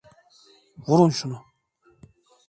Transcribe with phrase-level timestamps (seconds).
[0.87, 1.41] Vurun şunu!